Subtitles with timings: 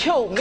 [0.00, 0.32] 跳舞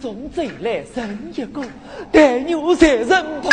[0.00, 1.62] 从贼来，人一个，
[2.10, 3.08] 带牛在身
[3.42, 3.52] 旁。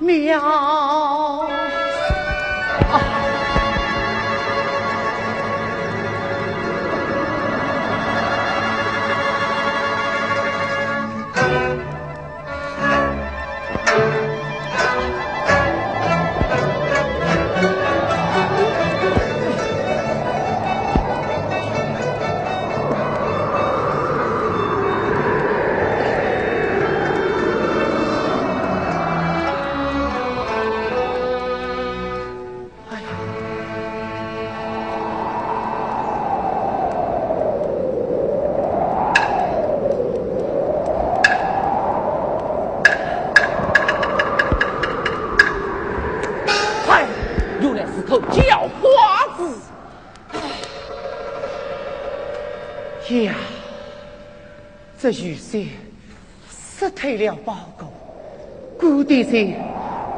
[0.00, 0.38] 谬
[48.06, 49.58] 口叫花子。
[53.10, 53.34] 哎呀，
[54.98, 55.68] 这雨水
[56.50, 57.92] 湿透了包裹，
[58.78, 59.56] 姑爹爹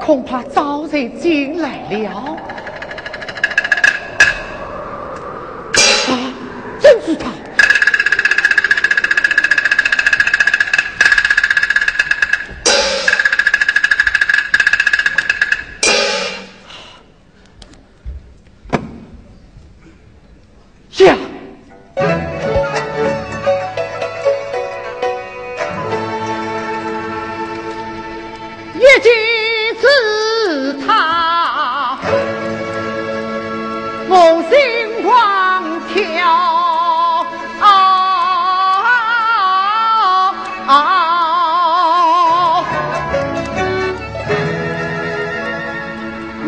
[0.01, 2.37] 恐怕早就进来了。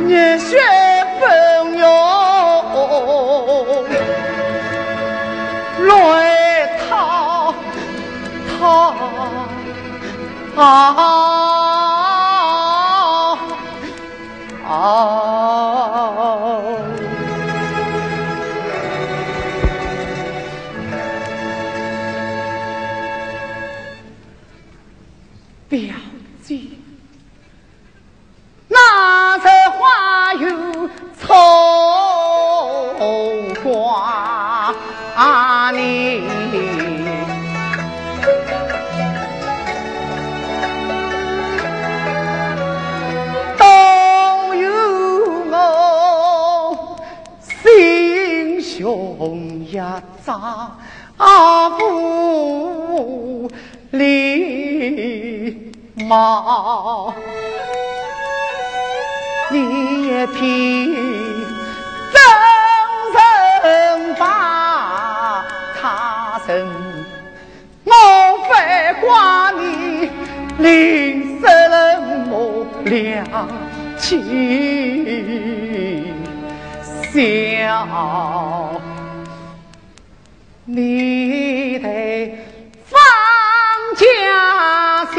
[0.08, 0.56] 热血
[1.20, 1.84] 奔涌
[5.86, 7.54] 泪滔
[8.58, 8.94] 滔
[35.72, 36.22] 你
[43.58, 44.70] 都有
[45.50, 46.98] 我
[47.40, 49.72] 心胸一
[50.24, 50.78] 张
[51.18, 53.50] 阿夫
[53.90, 55.72] 里
[59.50, 61.47] 你也听
[69.08, 70.10] 花你
[70.58, 71.48] 临深
[72.30, 73.48] 我两
[73.98, 74.04] 情
[77.10, 77.18] 笑，
[80.66, 82.36] 你得
[82.84, 83.00] 放
[83.96, 84.04] 家
[85.14, 85.18] 心。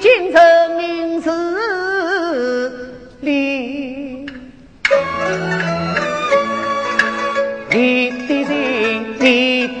[0.00, 0.36] 今日
[0.76, 1.28] 名字
[3.20, 4.24] 里，
[7.70, 8.34] 你的、
[9.18, 9.66] 你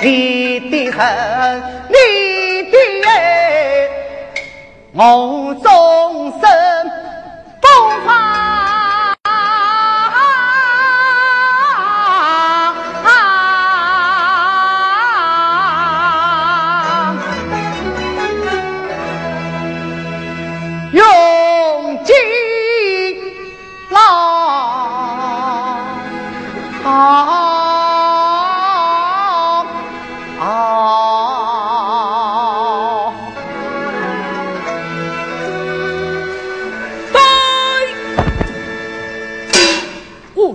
[0.00, 0.98] 你的恨、
[1.88, 1.96] 你
[2.70, 2.74] 的
[3.08, 3.88] 爱，
[4.92, 5.87] 我走。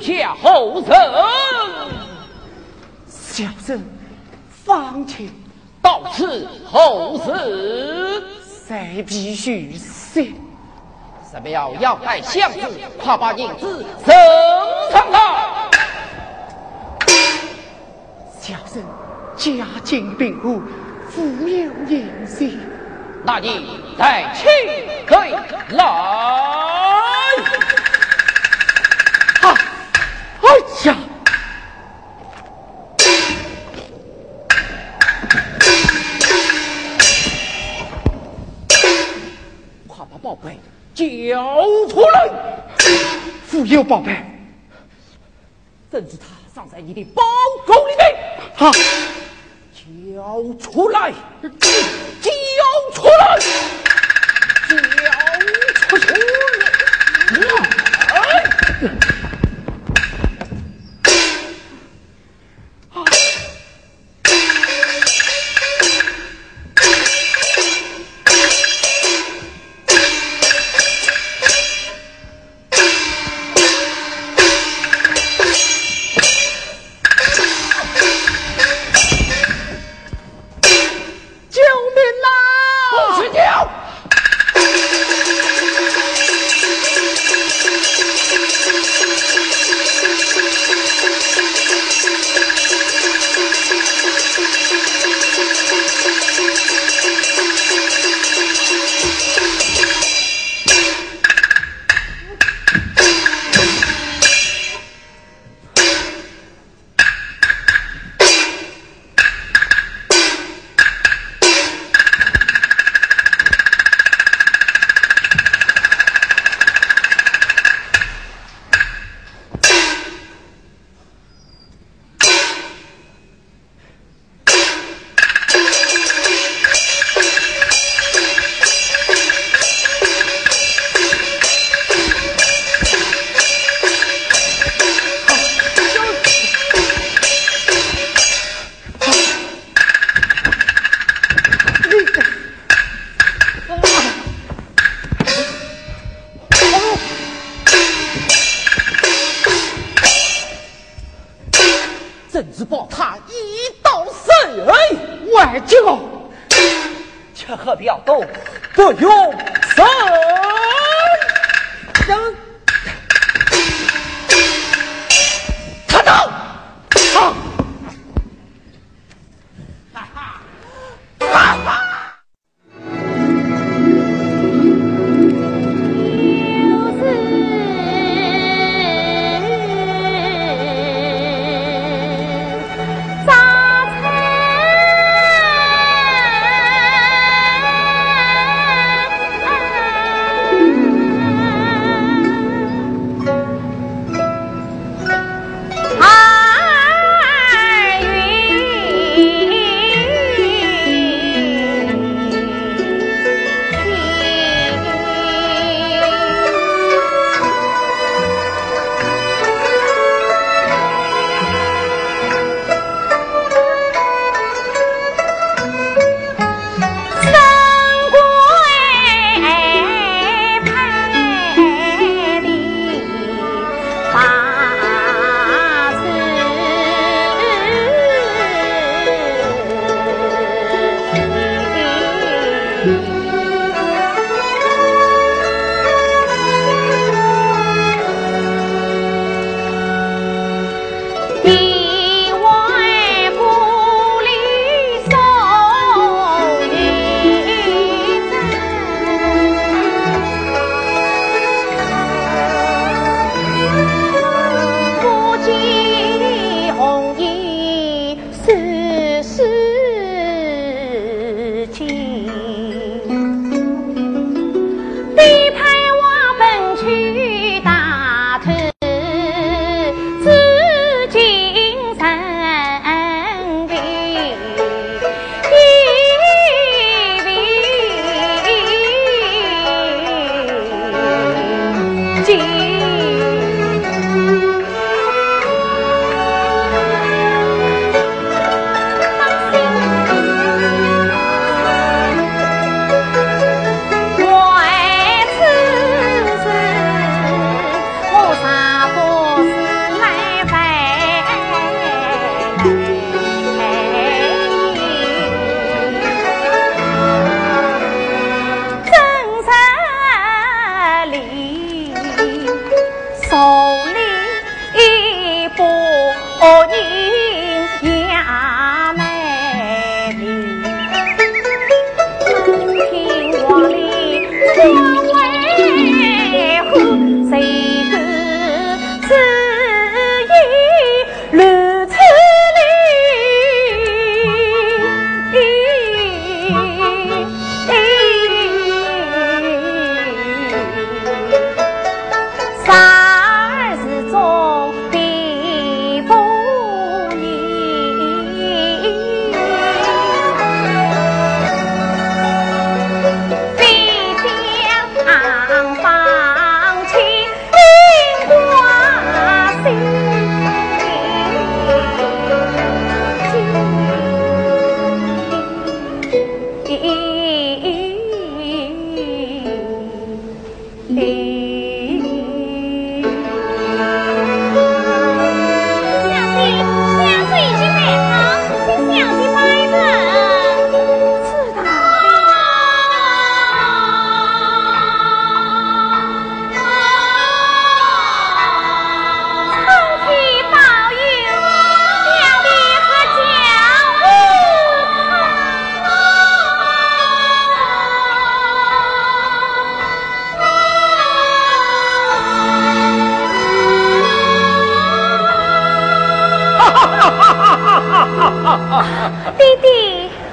[0.03, 1.13] 下后人。
[3.07, 3.81] 小生
[4.65, 5.33] 方请
[5.81, 8.23] 到此后事，
[8.67, 10.21] 谁必须死？
[11.31, 12.59] 什么要要带相子，
[13.01, 14.13] 快把银子送
[14.91, 15.19] 上来。
[18.41, 18.83] 小生
[19.37, 20.61] 家境贫苦，
[21.09, 22.51] 富有银子，
[23.23, 24.45] 那你再请
[25.07, 25.31] 可以
[25.75, 26.72] 来。
[41.89, 42.29] 出来！
[43.47, 44.15] 富幼宝贝，
[45.91, 47.23] 正是他葬在你的包
[47.65, 48.15] 沟里面。
[48.55, 48.71] 好，
[49.73, 51.13] 交出来！
[51.41, 51.49] 交
[52.93, 53.39] 出来！
[54.69, 54.75] 交
[55.99, 56.13] 出
[58.89, 59.12] 来！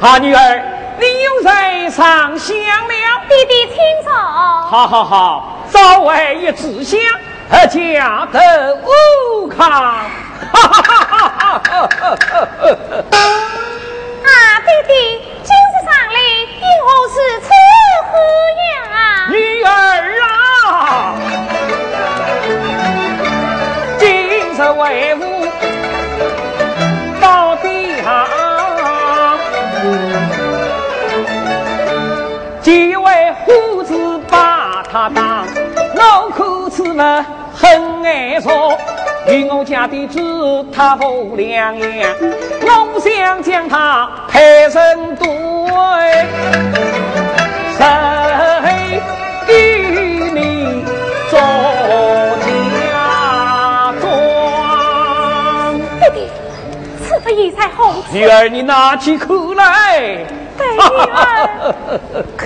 [0.00, 0.62] 大女儿，
[0.98, 2.94] 你又在上香了。
[3.28, 4.12] 弟弟，请坐。
[4.12, 6.98] 好好好，早晚一炷香，
[7.68, 9.70] 家得无康。
[9.70, 10.08] 哈
[10.52, 13.14] 哈哈哈哈哈！
[14.24, 14.28] 啊，
[14.66, 14.92] 弟弟，
[15.44, 16.18] 今日上来，
[16.58, 17.48] 因何是此
[18.10, 18.12] 何
[18.66, 18.68] 呀？
[19.30, 19.68] 女儿
[20.24, 21.14] 啊，
[23.98, 24.82] 今日为
[25.14, 25.22] 吾
[34.92, 35.46] 他当，
[35.94, 37.24] 我可此么
[37.54, 38.76] 很爱说，
[39.28, 40.20] 与我家的子
[40.72, 42.12] 他不两样，
[42.60, 45.26] 我想将他配成对，
[47.78, 49.00] 谁
[49.46, 50.84] 与你
[51.30, 51.38] 做
[52.40, 55.78] 嫁妆？
[56.00, 56.28] 弟弟，
[57.06, 60.26] 此番一彩虹，女儿你拿起口来。
[60.60, 61.74] 女儿，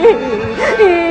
[0.00, 0.06] 你
[0.80, 1.09] 你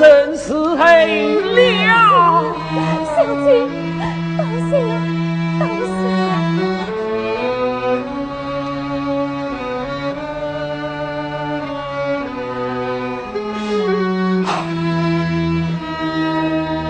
[0.00, 0.86] 好生思了。
[3.04, 3.46] 小姐，
[4.38, 4.96] 当心啊，
[5.60, 6.32] 当心啊！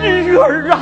[0.00, 0.72] 女儿啊，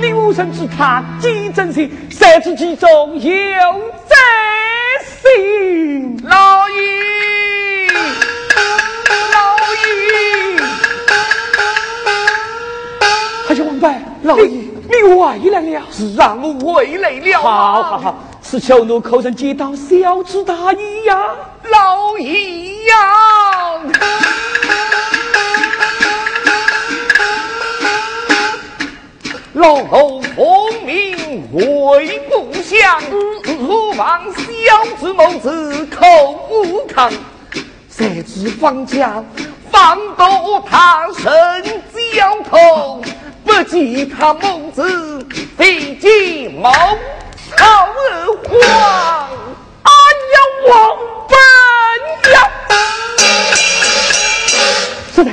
[0.00, 2.88] 你无生之他几真心，谁知其中
[3.18, 3.91] 有
[14.22, 15.82] 老爷你你回来了。
[15.90, 17.38] 是让我回来了。
[17.38, 21.24] 好好好，是求奴口上接到小子大意呀。
[21.64, 23.82] 老爷呀！
[29.54, 33.00] 老奴奉命为故乡，
[33.44, 36.06] 何望小子母子口
[36.50, 37.12] 无抗？
[37.90, 39.22] 谁知方家
[39.70, 41.82] 放夺他身
[42.14, 43.02] 交头，
[43.44, 45.26] 不及他母子
[45.56, 47.64] 费尽谋草
[48.10, 49.28] 而荒。
[49.82, 49.90] 哎
[50.32, 50.36] 呀，
[50.68, 50.72] 王
[51.28, 52.36] 本呀！
[55.14, 55.30] 是的，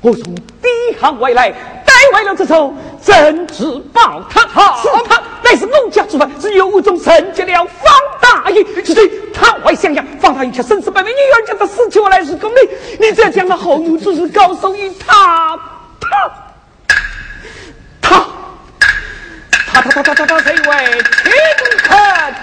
[0.00, 0.68] 我从敌
[1.00, 4.42] 行外来，带回了这首真知报他。
[4.82, 8.64] 是他乃是农家之犯，是有种惩戒了方大爷。
[8.84, 12.58] 是对他外襄阳，方大爷却生死百倍，女儿家的死求来是公理。
[13.00, 15.58] 你这样将那后奴之事告诉于他，
[16.00, 16.32] 他，
[19.66, 21.32] 他，他，他，他，他，他，他，这位听
[21.82, 22.34] 肯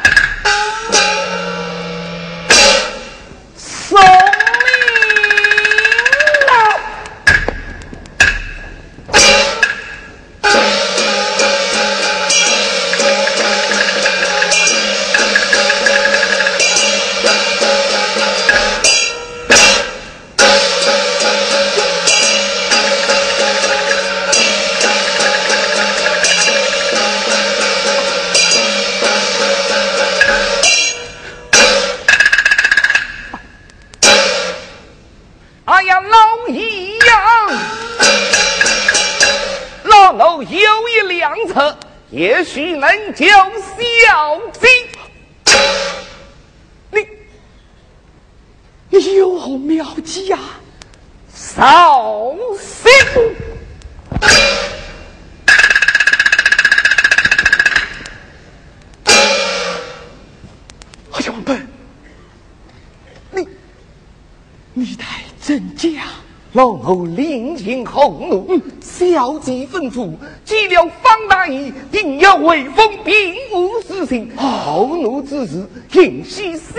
[66.53, 70.11] 老奴临近后怒，小姐吩咐，
[70.45, 74.29] 既了方大爷，定要威风，并无私心。
[74.37, 76.71] 后怒之事，应惜小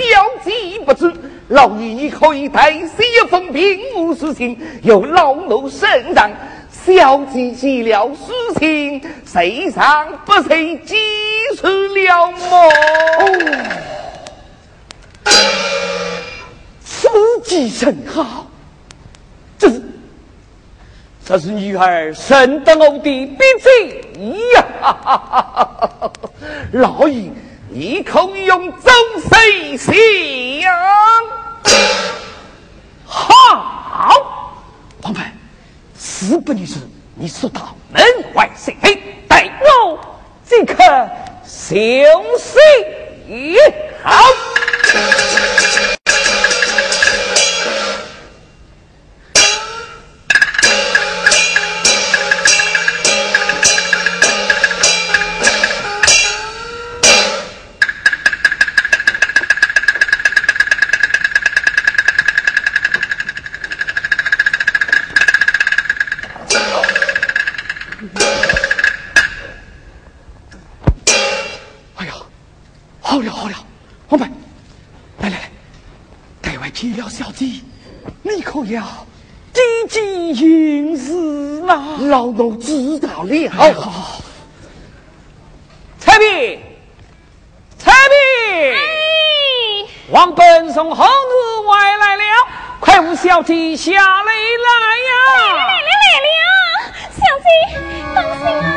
[0.45, 1.13] 姐不知。
[1.49, 6.31] 老爷你可以代写一封并无私信，由老奴审账。
[6.71, 10.95] 小姐记了私情，谁上不谁记
[11.57, 12.71] 出了么？
[16.85, 17.09] 此
[17.43, 18.47] 计甚好，
[21.27, 24.65] 这是女儿深得我的笔记呀！
[26.73, 27.31] 老爷，
[27.71, 28.91] 你可以用周
[29.31, 29.95] 谁想？
[33.07, 33.33] 好，
[35.03, 35.33] 王牌，
[35.99, 36.81] 事不宜迟，
[37.15, 39.99] 你速到门外审黑，待我
[40.45, 40.77] 即刻
[41.43, 41.75] 休
[42.37, 42.59] 息
[44.03, 44.21] 好。
[78.65, 78.83] 要
[79.53, 81.13] 积极应事
[81.63, 81.97] 呐。
[82.01, 83.35] 老奴知道了。
[83.35, 84.21] 哎，好好好。
[85.99, 86.59] 彩笔，
[87.79, 88.15] 彩笔，
[88.75, 88.79] 哎，
[90.11, 92.23] 王本送后奴外来了，
[92.79, 94.77] 快扶小姐下来来
[95.09, 95.13] 呀！
[95.57, 96.39] 来了来了，
[97.17, 97.47] 小姐，
[98.15, 98.74] 当心啊！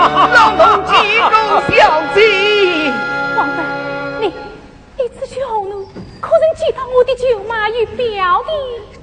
[0.32, 1.30] 老奴记住
[1.74, 2.92] 小姐。
[3.36, 3.58] 王妃，
[4.20, 4.32] 你
[4.96, 5.74] 你此去后呢，
[6.20, 8.50] 可曾记到我的舅妈与表弟？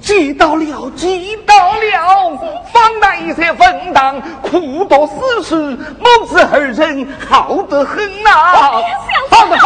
[0.00, 2.36] 记到了，记到了，
[2.72, 5.56] 方大爷在分当，苦读诗书，
[5.98, 8.82] 母子二人好得很呐，好
[9.30, 9.60] 得很，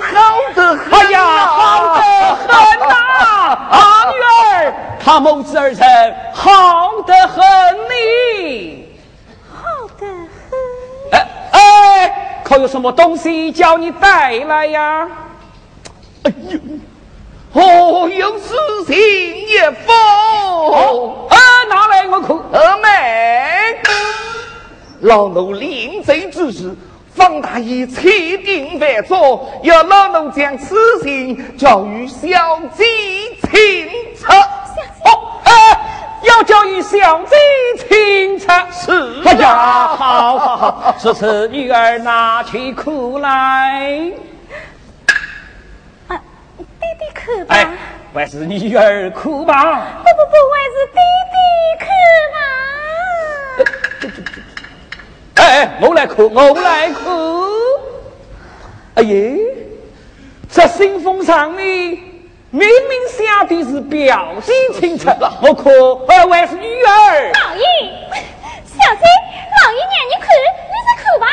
[0.00, 0.16] 好
[0.54, 2.00] 得很，哎呀，好得
[2.34, 2.48] 很
[2.88, 2.94] 呐！
[3.70, 4.74] 啊，女儿，
[5.04, 7.42] 他母子二人好得很
[7.88, 8.86] 呢，
[9.52, 10.48] 好得很。
[11.10, 11.14] 哎
[11.50, 15.08] 哎，可有什么东西叫你带来呀？
[16.24, 16.58] 哎呦！
[17.54, 18.56] 何有私
[18.88, 18.96] 情
[19.46, 21.28] 也否？
[21.28, 21.36] 啊，
[21.68, 22.36] 拿来我看。
[22.52, 23.78] 二妹，
[25.02, 26.74] 老奴临贼之时，
[27.14, 32.84] 方大爷确定犯错，要老奴将此情交与小姐
[33.48, 34.34] 清测。
[36.22, 37.36] 要交与小姐
[37.88, 38.52] 清测。
[38.72, 39.22] 是。
[39.24, 44.12] 哎呀，好好好，这次女儿拿去哭来。
[46.08, 47.68] 弟弟哭吧，哎，
[48.12, 49.54] 还是女儿哭吧？
[50.02, 50.98] 不不不，还是弟
[51.30, 51.36] 弟
[51.84, 51.88] 哭
[55.36, 55.44] 吧？
[55.44, 55.44] 哎，
[55.80, 57.00] 我来哭，我来哭。
[58.94, 59.12] 哎呀，
[60.50, 61.62] 这信封上呢，
[62.52, 65.70] 明明写的是表姐亲测，我哭，
[66.08, 67.32] 哎，还是女儿。
[67.32, 67.64] 老爷，
[68.64, 69.04] 小姐，
[69.62, 70.26] 老爷让你看，
[70.66, 71.26] 你是哭吧？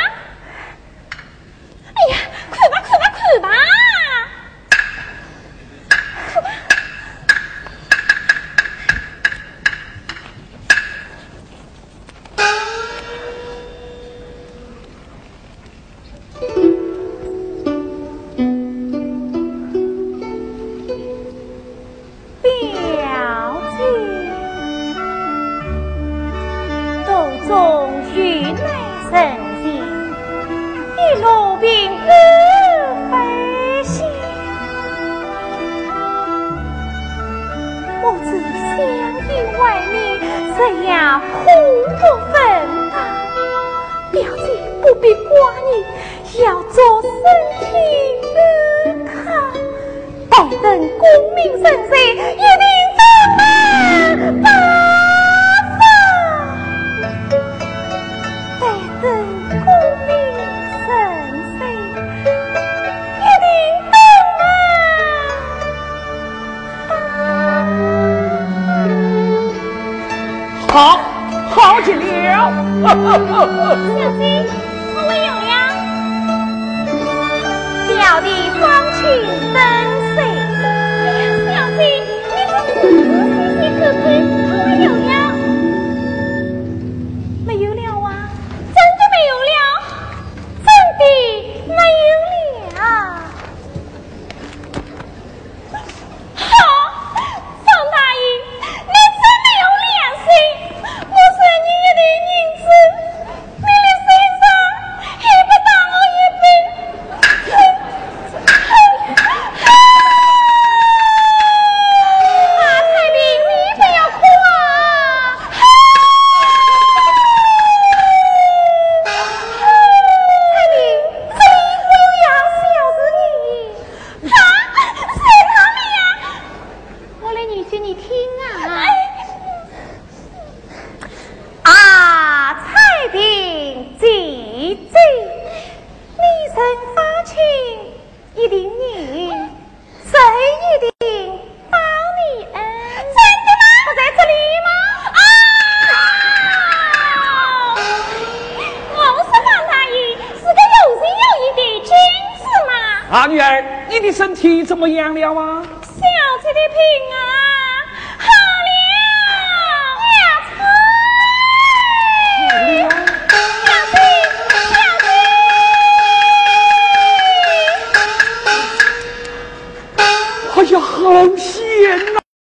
[59.00, 59.37] 嗯